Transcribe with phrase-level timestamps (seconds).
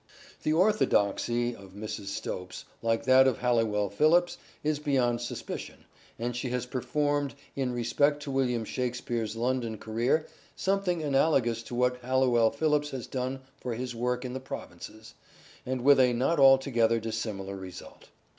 [0.41, 2.05] The "orthodoxy" of Mrs.
[2.07, 5.85] Stopes, like that of Halliwell Phillipps, is beyond suspicion,
[6.17, 10.25] and she has performed in respect to William Shakspere's London career
[10.55, 15.13] something analogous to what Halliwell Phillipps has done for his work in the provinces,
[15.67, 18.09] and with a not altogether dissimilar result.